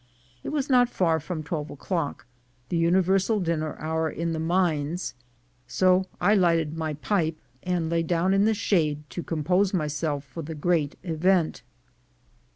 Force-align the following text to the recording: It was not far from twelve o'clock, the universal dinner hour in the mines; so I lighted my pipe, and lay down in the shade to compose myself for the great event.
It 0.43 0.49
was 0.49 0.67
not 0.67 0.89
far 0.89 1.19
from 1.19 1.43
twelve 1.43 1.69
o'clock, 1.69 2.25
the 2.69 2.77
universal 2.77 3.39
dinner 3.39 3.77
hour 3.77 4.09
in 4.09 4.33
the 4.33 4.39
mines; 4.39 5.13
so 5.67 6.07
I 6.19 6.33
lighted 6.33 6.75
my 6.75 6.95
pipe, 6.95 7.37
and 7.61 7.87
lay 7.87 8.01
down 8.01 8.33
in 8.33 8.45
the 8.45 8.55
shade 8.55 9.07
to 9.11 9.21
compose 9.21 9.75
myself 9.75 10.23
for 10.23 10.41
the 10.41 10.55
great 10.55 10.95
event. 11.03 11.61